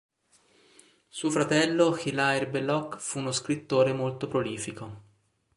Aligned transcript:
Suo 1.07 1.29
fratello, 1.29 1.95
Hilaire 2.03 2.47
Belloc, 2.47 2.97
fu 2.97 3.19
uno 3.19 3.31
scrittore 3.31 3.93
molto 3.93 4.27
prolifico. 4.27 5.01